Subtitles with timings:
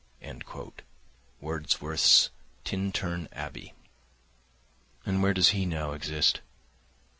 [1.39, 2.31] [Wordsworth's
[2.63, 3.75] "Tintern Abbey".]
[5.05, 6.39] And where does he now exist?